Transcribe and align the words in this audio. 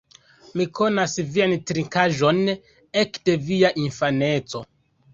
Mi 0.61 0.65
konas 0.79 1.13
vian 1.35 1.53
trinkaĵon 1.73 2.43
ekde 3.05 3.39
via 3.47 3.75
infaneco 3.87 4.69